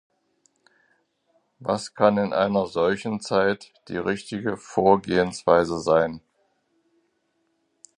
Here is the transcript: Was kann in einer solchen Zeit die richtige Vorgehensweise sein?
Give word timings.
Was 1.59 1.93
kann 1.93 2.17
in 2.17 2.33
einer 2.33 2.65
solchen 2.65 3.19
Zeit 3.21 3.71
die 3.87 3.97
richtige 3.97 4.57
Vorgehensweise 4.57 5.77
sein? 5.79 6.21